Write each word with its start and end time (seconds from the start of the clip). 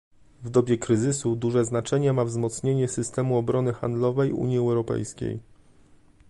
W 0.43 0.49
dobie 0.49 0.77
kryzysu 0.77 1.35
duże 1.35 1.65
znaczenie 1.65 2.13
ma 2.13 2.25
wzmocnienie 2.25 2.87
systemu 2.87 3.37
obrony 3.37 3.73
handlowej 3.73 4.31
Unii 4.33 4.57
Europejskiej 4.57 5.39